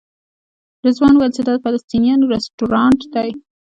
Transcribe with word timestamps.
رضوان 0.85 1.13
وویل 1.15 1.31
چې 1.37 1.41
دا 1.47 1.53
د 1.57 1.63
فلسطینیانو 1.65 2.31
رسټورانټ 2.33 2.99
دی. 3.13 3.29